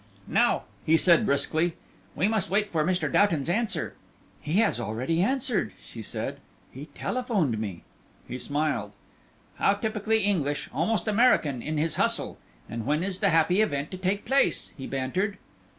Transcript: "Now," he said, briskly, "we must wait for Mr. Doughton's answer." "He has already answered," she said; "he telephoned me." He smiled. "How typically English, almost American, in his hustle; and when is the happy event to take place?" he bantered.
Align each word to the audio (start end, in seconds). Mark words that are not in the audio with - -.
"Now," 0.27 0.63
he 0.83 0.97
said, 0.97 1.27
briskly, 1.27 1.75
"we 2.15 2.27
must 2.27 2.49
wait 2.49 2.71
for 2.71 2.83
Mr. 2.83 3.07
Doughton's 3.07 3.47
answer." 3.49 3.93
"He 4.41 4.53
has 4.53 4.79
already 4.79 5.21
answered," 5.21 5.73
she 5.79 6.01
said; 6.01 6.39
"he 6.71 6.87
telephoned 6.95 7.59
me." 7.59 7.83
He 8.27 8.39
smiled. 8.39 8.93
"How 9.57 9.73
typically 9.75 10.23
English, 10.23 10.69
almost 10.73 11.07
American, 11.07 11.61
in 11.61 11.77
his 11.77 11.97
hustle; 11.97 12.39
and 12.67 12.87
when 12.87 13.03
is 13.03 13.19
the 13.19 13.29
happy 13.29 13.61
event 13.61 13.91
to 13.91 13.97
take 13.97 14.25
place?" 14.25 14.73
he 14.75 14.87
bantered. 14.87 15.37